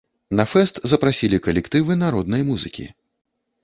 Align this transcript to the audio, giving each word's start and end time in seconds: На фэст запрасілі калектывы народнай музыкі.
На 0.39 0.45
фэст 0.53 0.81
запрасілі 0.93 1.43
калектывы 1.45 2.01
народнай 2.07 2.51
музыкі. 2.53 2.93